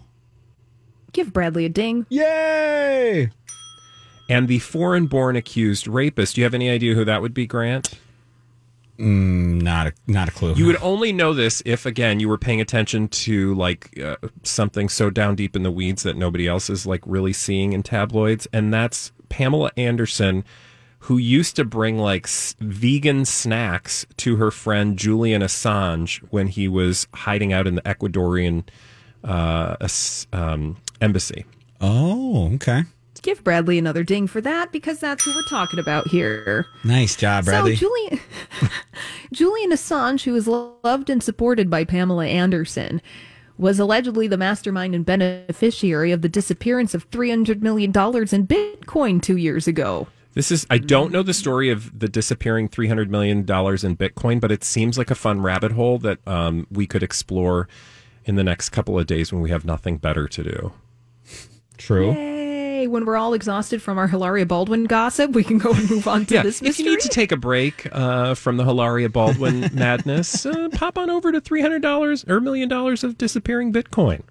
[1.12, 2.06] Give Bradley a ding.
[2.08, 3.30] Yay!
[4.32, 7.46] And the foreign born accused rapist, do you have any idea who that would be,
[7.46, 7.98] Grant?
[8.98, 10.54] Mm, not a not a clue.
[10.54, 14.88] You would only know this if, again, you were paying attention to like uh, something
[14.88, 18.46] so down deep in the weeds that nobody else is like really seeing in tabloids,
[18.52, 20.44] and that's Pamela Anderson,
[21.00, 26.68] who used to bring like s- vegan snacks to her friend Julian Assange when he
[26.68, 28.64] was hiding out in the Ecuadorian
[29.24, 29.76] uh,
[30.32, 31.44] um, embassy.
[31.80, 32.84] Oh, okay.
[33.22, 36.66] Give Bradley another ding for that because that's who we're talking about here.
[36.82, 37.76] Nice job, Bradley.
[37.76, 38.20] So Julian
[39.32, 43.00] Julian Assange, who is loved and supported by Pamela Anderson,
[43.56, 49.36] was allegedly the mastermind and beneficiary of the disappearance of $300 million in Bitcoin two
[49.36, 50.08] years ago.
[50.34, 54.50] This is, I don't know the story of the disappearing $300 million in Bitcoin, but
[54.50, 57.68] it seems like a fun rabbit hole that um, we could explore
[58.24, 60.72] in the next couple of days when we have nothing better to do.
[61.76, 62.12] True.
[62.12, 62.31] Yay.
[62.82, 62.88] Yay!
[62.88, 66.26] When we're all exhausted from our Hilaria Baldwin gossip, we can go and move on
[66.26, 69.70] to Yeah, this if you need to take a break uh, from the Hilaria Baldwin
[69.74, 73.72] madness, uh, pop on over to three hundred dollars or a million dollars of disappearing
[73.72, 74.22] Bitcoin.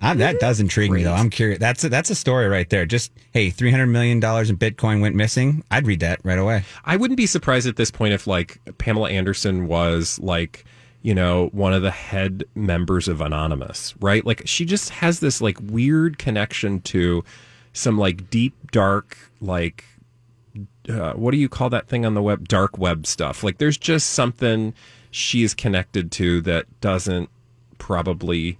[0.00, 1.14] I, that does intrigue me though.
[1.14, 1.58] I'm curious.
[1.58, 2.84] That's a, that's a story right there.
[2.84, 5.64] Just hey, three hundred million dollars in Bitcoin went missing.
[5.70, 6.64] I'd read that right away.
[6.84, 10.64] I wouldn't be surprised at this point if like Pamela Anderson was like
[11.04, 14.24] you know one of the head members of Anonymous, right?
[14.24, 17.22] Like she just has this like weird connection to
[17.74, 19.84] some like deep dark like
[20.88, 22.48] uh, what do you call that thing on the web?
[22.48, 23.44] Dark web stuff.
[23.44, 24.72] Like there's just something
[25.10, 27.28] she is connected to that doesn't
[27.76, 28.56] probably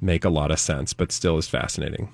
[0.00, 2.10] make a lot of sense but still is fascinating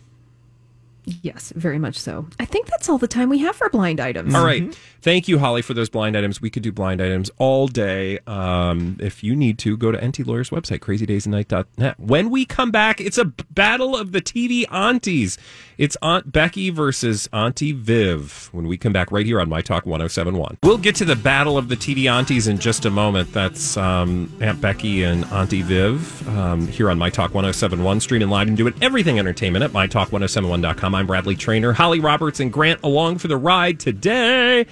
[1.06, 2.26] Yes, very much so.
[2.40, 4.34] I think that's all the time we have for blind items.
[4.34, 4.76] All right.
[5.02, 6.42] Thank you, Holly, for those blind items.
[6.42, 8.18] We could do blind items all day.
[8.26, 12.00] Um, if you need to, go to Enty Lawyer's website, crazydaysandnight.net.
[12.00, 15.38] When we come back, it's a battle of the TV aunties.
[15.78, 18.48] It's Aunt Becky versus Auntie Viv.
[18.52, 20.56] When we come back right here on My Talk 1071.
[20.62, 23.30] We'll get to the battle of the TV aunties in just a moment.
[23.34, 28.00] That's um, Aunt Becky and Auntie Viv um, here on My Talk 1071.
[28.00, 30.94] Streaming live and doing everything entertainment at MyTalk1071.com.
[30.94, 34.64] I'm Bradley Traynor, Holly Roberts, and Grant along for the ride today.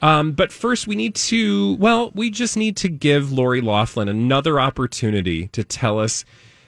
[0.00, 4.58] Um, but first, we need to, well, we just need to give Lori Loughlin another
[4.58, 6.24] opportunity to tell us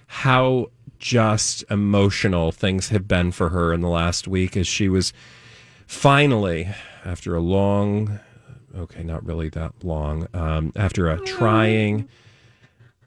[0.06, 5.12] how just emotional things have been for her in the last week as she was
[5.86, 6.68] finally,
[7.04, 8.20] after a long,
[8.76, 12.08] okay, not really that long, um, after a trying,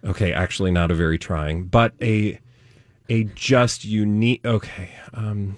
[0.04, 2.40] okay, actually not a very trying, but a,
[3.10, 5.58] a just unique, okay, um,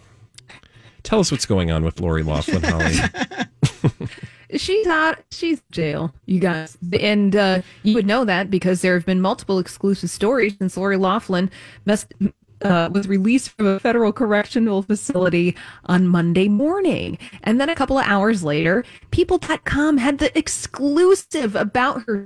[1.04, 2.96] tell us what's going on with Lori Loughlin, Holly.
[4.56, 5.20] She's not.
[5.32, 9.60] She's jail, you guys, and uh, you would know that because there have been multiple
[9.60, 11.52] exclusive stories since Lori Loughlin
[11.86, 12.14] messed,
[12.62, 18.00] uh, was released from a federal correctional facility on Monday morning, and then a couple
[18.00, 22.26] of hours later, People.com had the exclusive about her.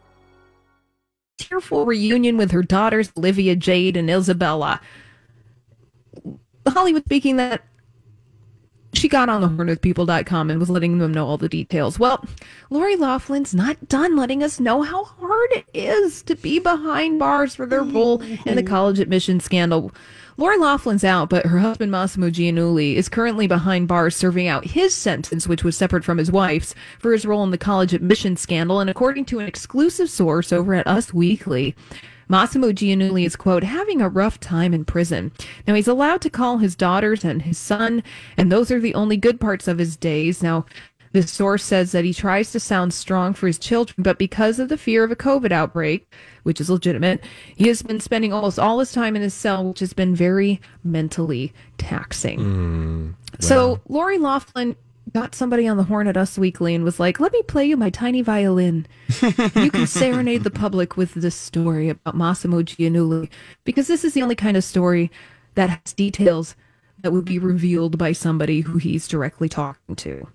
[1.41, 4.79] Tearful reunion with her daughters Olivia Jade and Isabella.
[6.67, 7.63] Hollywood speaking that
[8.93, 11.97] she got on the horn with people.com and was letting them know all the details.
[11.97, 12.23] Well,
[12.69, 17.55] Lori Loughlin's not done letting us know how hard it is to be behind bars
[17.55, 19.91] for their role in the college admission scandal.
[20.37, 24.93] Lori Loughlin's out, but her husband Mossimo Giannulli is currently behind bars serving out his
[24.95, 28.79] sentence, which was separate from his wife's, for his role in the college admission scandal.
[28.79, 31.75] And according to an exclusive source over at Us Weekly,
[32.29, 35.33] Mossimo Giannulli is, quote, having a rough time in prison.
[35.67, 38.01] Now, he's allowed to call his daughters and his son,
[38.37, 40.41] and those are the only good parts of his days.
[40.41, 40.65] Now,
[41.13, 44.69] the source says that he tries to sound strong for his children, but because of
[44.69, 46.11] the fear of a COVID outbreak,
[46.43, 47.23] which is legitimate,
[47.55, 50.61] he has been spending almost all his time in his cell, which has been very
[50.83, 52.39] mentally taxing.
[52.39, 54.75] Hmm, so, Lori Loughlin
[55.13, 57.75] got somebody on the horn at Us Weekly and was like, let me play you
[57.75, 58.87] my tiny violin.
[59.55, 63.29] you can serenade the public with this story about Mossimo Giannulli,
[63.65, 65.11] because this is the only kind of story
[65.55, 66.55] that has details
[67.01, 70.27] that would be revealed by somebody who he's directly talking to.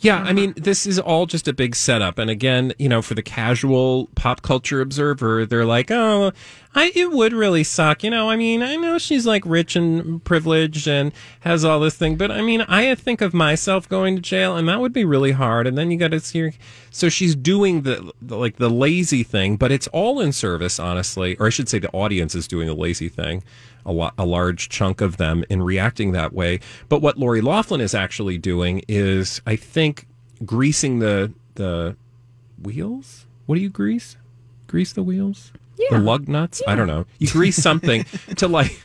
[0.00, 2.18] Yeah, I mean, this is all just a big setup.
[2.18, 6.32] And again, you know, for the casual pop culture observer, they're like, oh,
[6.74, 8.04] I, it would really suck.
[8.04, 11.96] You know, I mean, I know she's like rich and privileged and has all this
[11.96, 15.04] thing, but I mean, I think of myself going to jail and that would be
[15.04, 15.66] really hard.
[15.66, 16.52] And then you got to see her.
[16.90, 21.36] So she's doing the, the, like, the lazy thing, but it's all in service, honestly.
[21.38, 23.42] Or I should say the audience is doing the lazy thing
[23.86, 26.60] a, lo- a large chunk of them in reacting that way.
[26.88, 30.06] But what Lori Loughlin is actually doing is, I think,
[30.44, 31.96] greasing the the
[32.60, 33.26] wheels.
[33.46, 34.16] What do you grease?
[34.66, 35.52] Grease the wheels?
[35.78, 35.98] Yeah.
[35.98, 36.62] The lug nuts?
[36.66, 37.06] I don't know.
[37.18, 38.04] You grease something
[38.36, 38.82] to like.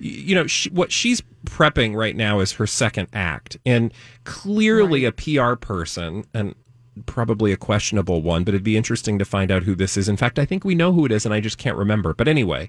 [0.00, 3.92] You know she, what she's prepping right now is her second act, and
[4.24, 6.54] clearly a PR person and
[7.06, 8.44] probably a questionable one.
[8.44, 10.08] But it'd be interesting to find out who this is.
[10.08, 12.12] In fact, I think we know who it is, and I just can't remember.
[12.12, 12.68] But anyway,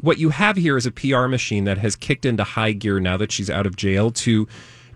[0.00, 3.16] what you have here is a PR machine that has kicked into high gear now
[3.16, 4.48] that she's out of jail to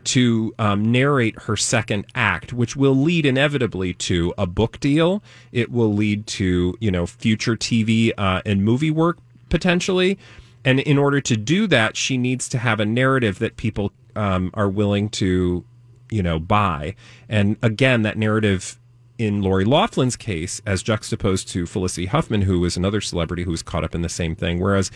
[0.05, 5.23] to um, narrate her second act, which will lead inevitably to a book deal.
[5.53, 10.19] It will lead to you know future TV uh, and movie work potentially.
[10.65, 14.51] And in order to do that, she needs to have a narrative that people um,
[14.55, 15.65] are willing to
[16.13, 16.95] you know, buy.
[17.29, 18.79] And again, that narrative
[19.23, 23.63] in Lori Loughlin's case, as juxtaposed to Felicity Huffman, who was another celebrity who was
[23.63, 24.91] caught up in the same thing, whereas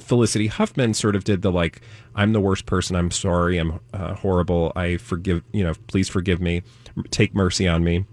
[0.00, 1.80] Felicity Huffman sort of did the like,
[2.16, 2.96] I'm the worst person.
[2.96, 3.56] I'm sorry.
[3.56, 4.72] I'm uh, horrible.
[4.74, 6.62] I forgive, you know, please forgive me.
[7.10, 8.04] Take mercy on me.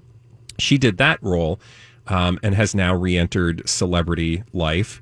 [0.59, 1.59] She did that role
[2.07, 5.01] um, and has now re entered celebrity life.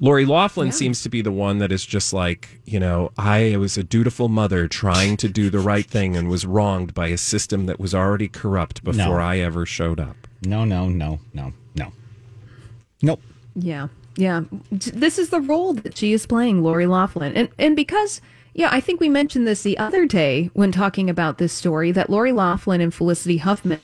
[0.00, 0.72] Lori Loughlin yeah.
[0.72, 4.28] seems to be the one that is just like, you know, I was a dutiful
[4.28, 7.94] mother trying to do the right thing and was wronged by a system that was
[7.94, 9.20] already corrupt before no.
[9.20, 10.16] I ever showed up.
[10.44, 11.92] No, no, no, no, no.
[13.02, 13.20] Nope.
[13.54, 13.88] Yeah.
[14.16, 14.42] Yeah.
[14.70, 17.34] This is the role that she is playing, Lori Loughlin.
[17.36, 18.20] And and because
[18.54, 22.10] yeah, I think we mentioned this the other day when talking about this story that
[22.10, 23.80] Lori Loughlin and Felicity Huffman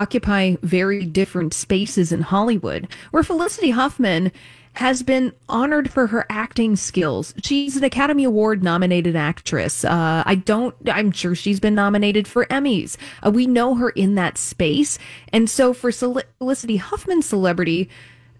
[0.00, 2.88] occupy very different spaces in Hollywood.
[3.10, 4.32] Where Felicity Huffman
[4.76, 7.32] has been honored for her acting skills.
[7.42, 9.84] She's an Academy Award nominated actress.
[9.84, 12.98] Uh, I don't, I'm sure she's been nominated for Emmys.
[13.24, 14.98] Uh, we know her in that space.
[15.32, 17.88] And so for Felicity Huffman's celebrity,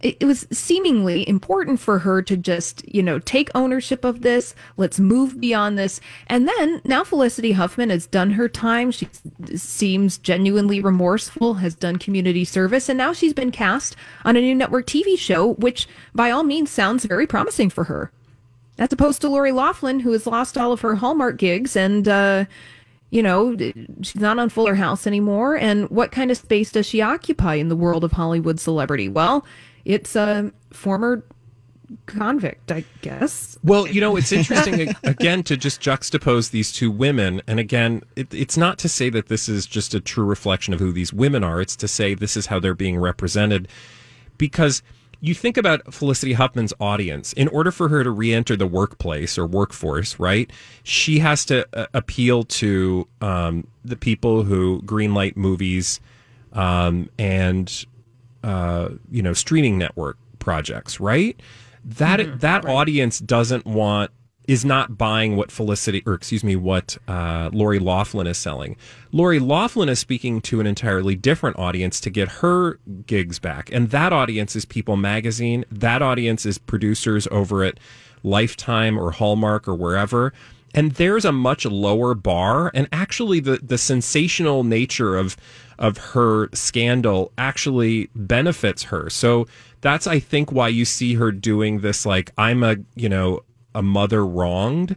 [0.00, 4.54] it, was seemingly important for her to just, you know, take ownership of this.
[4.76, 6.00] Let's move beyond this.
[6.26, 8.90] And then now Felicity Huffman has done her time.
[8.90, 9.08] She
[9.54, 14.54] seems genuinely remorseful, has done community service, and now she's been cast on a new
[14.54, 18.12] network TV show, which by all means sounds very promising for her.
[18.78, 22.44] As opposed to Lori Loughlin, who has lost all of her Hallmark gigs and, uh,
[23.10, 23.56] you know,
[24.02, 25.56] she's not on Fuller House anymore.
[25.56, 29.08] And what kind of space does she occupy in the world of Hollywood celebrity?
[29.08, 29.46] Well,
[29.86, 31.24] it's a former
[32.06, 33.56] convict, I guess.
[33.62, 37.40] Well, you know, it's interesting again to just juxtapose these two women.
[37.46, 40.80] And again, it, it's not to say that this is just a true reflection of
[40.80, 41.60] who these women are.
[41.60, 43.68] It's to say this is how they're being represented.
[44.36, 44.82] Because
[45.20, 49.38] you think about Felicity Huffman's audience, in order for her to re enter the workplace
[49.38, 50.50] or workforce, right?
[50.82, 56.00] She has to uh, appeal to um, the people who greenlight movies
[56.52, 57.86] um, and
[58.46, 61.38] uh, you know streaming network projects, right?
[61.84, 62.72] That mm-hmm, that right.
[62.72, 64.12] audience doesn't want
[64.46, 68.76] is not buying what Felicity or excuse me what uh, Lori Loughlin is selling.
[69.10, 73.90] Lori Loughlin is speaking to an entirely different audience to get her gigs back, and
[73.90, 75.64] that audience is People Magazine.
[75.70, 77.80] That audience is producers over at
[78.22, 80.32] Lifetime or Hallmark or wherever
[80.76, 82.70] and there's a much lower bar.
[82.74, 85.36] And actually the the sensational nature of
[85.78, 89.10] of her scandal actually benefits her.
[89.10, 89.48] So
[89.80, 93.40] that's i think why you see her doing this like i'm a you know
[93.74, 94.94] a mother wronged.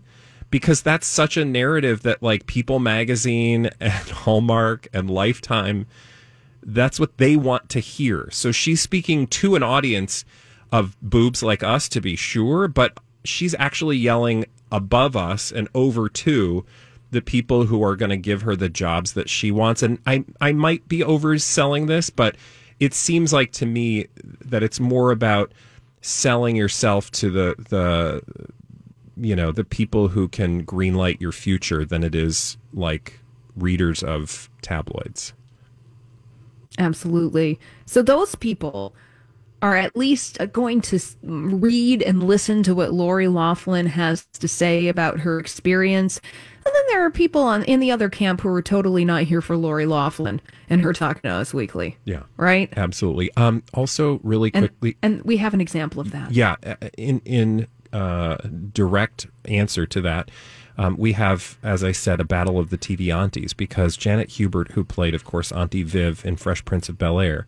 [0.52, 5.88] Because that's such a narrative that like people magazine and hallmark and lifetime
[6.62, 8.28] that's what they want to hear.
[8.32, 10.26] So she's speaking to an audience
[10.74, 16.10] of boobs like us to be sure but she's actually yelling above us and over
[16.10, 16.66] to
[17.12, 19.82] the people who are going to give her the jobs that she wants.
[19.82, 22.36] And I, I might be overselling this, but
[22.80, 24.08] it seems like to me
[24.46, 25.52] that it's more about
[26.02, 28.22] selling yourself to the, the,
[29.18, 33.20] you know, the people who can greenlight your future than it is like
[33.56, 35.34] readers of tabloids.
[36.78, 37.60] Absolutely.
[37.86, 38.94] So those people
[39.62, 44.88] are at least going to read and listen to what Lori Loughlin has to say
[44.88, 46.22] about her experience.
[46.66, 49.42] And then there are people on in the other camp who are totally not here
[49.42, 50.40] for Lori Loughlin
[50.70, 51.98] and her talk to us weekly.
[52.06, 52.24] Yeah.
[52.38, 52.72] Right?
[52.78, 53.32] Absolutely.
[53.36, 56.32] Um also really quickly and, and we have an example of that.
[56.32, 58.38] Yeah, uh, in in uh
[58.72, 60.32] direct answer to that.
[60.78, 64.72] Um, we have, as I said, a battle of the TV aunties because Janet Hubert,
[64.72, 67.46] who played, of course, Auntie Viv in Fresh Prince of Bel Air,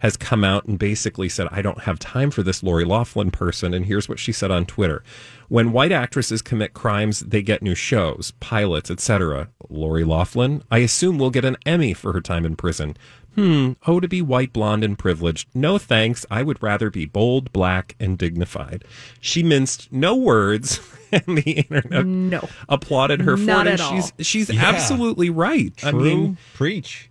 [0.00, 3.74] has come out and basically said, I don't have time for this Lori Loughlin person.
[3.74, 5.02] And here's what she said on Twitter.
[5.48, 9.48] When white actresses commit crimes, they get new shows, pilots, etc.
[9.68, 12.96] Lori Loughlin, I assume will get an Emmy for her time in prison.
[13.34, 15.48] Hmm, oh, to be white, blonde, and privileged.
[15.54, 16.24] No thanks.
[16.30, 18.84] I would rather be bold, black, and dignified.
[19.20, 20.80] She minced no words,
[21.14, 22.48] and the internet no.
[22.68, 23.80] applauded her Not for it.
[23.80, 24.64] And she's she's yeah.
[24.64, 25.76] absolutely right.
[25.76, 25.88] True.
[25.88, 27.08] I mean, preach.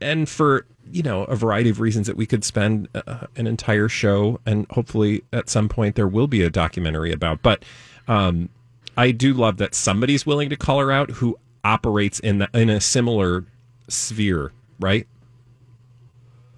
[0.00, 3.88] And for you know a variety of reasons that we could spend uh, an entire
[3.88, 7.42] show, and hopefully at some point there will be a documentary about.
[7.42, 7.64] But
[8.08, 8.48] um,
[8.96, 12.70] I do love that somebody's willing to call her out who operates in the, in
[12.70, 13.44] a similar
[13.88, 15.06] sphere, right?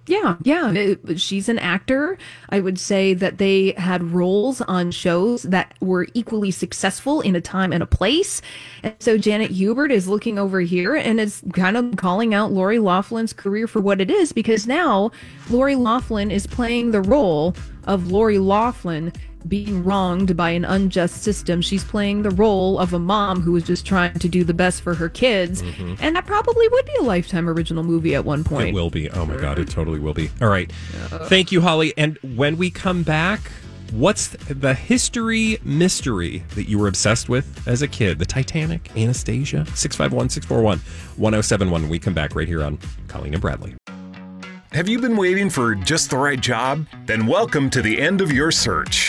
[0.09, 0.71] Yeah, yeah.
[0.71, 2.17] It, she's an actor.
[2.49, 7.41] I would say that they had roles on shows that were equally successful in a
[7.41, 8.41] time and a place.
[8.81, 12.79] And so Janet Hubert is looking over here and is kind of calling out Lori
[12.79, 15.11] Loughlin's career for what it is because now
[15.51, 19.13] Lori Loughlin is playing the role of Lori Loughlin
[19.47, 21.61] being wronged by an unjust system.
[21.61, 24.81] She's playing the role of a mom who is just trying to do the best
[24.81, 25.61] for her kids.
[25.61, 25.95] Mm-hmm.
[25.99, 28.69] And that probably would be a lifetime original movie at one point.
[28.69, 29.09] It will be.
[29.09, 30.29] Oh my God, it totally will be.
[30.41, 30.71] All right.
[30.71, 31.93] Thank you, Holly.
[31.97, 33.51] And when we come back,
[33.91, 38.19] what's the history mystery that you were obsessed with as a kid?
[38.19, 40.79] The Titanic, Anastasia, 651 641
[41.17, 41.89] 1071.
[41.89, 42.77] We come back right here on
[43.07, 43.75] Colleen and Bradley.
[44.71, 46.85] Have you been waiting for just the right job?
[47.07, 49.08] Then welcome to the end of your search.